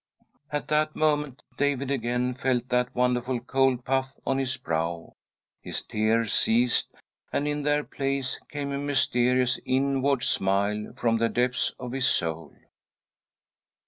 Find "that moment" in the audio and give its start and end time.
0.69-1.43